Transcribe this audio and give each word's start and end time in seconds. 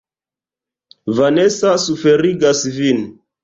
Vanesa 1.19 1.77
suferigas 1.87 2.67
vin. 2.81 3.09